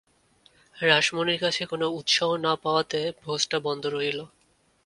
রাসমণির 0.75 1.39
কাছে 1.39 1.63
কোনো 1.65 1.85
উৎসাহ 1.99 2.29
না 2.37 2.53
পাওয়াতে 2.63 2.99
ভোজটা 3.21 3.57
বন্ধ 3.59 3.83
রহিল। 3.85 4.19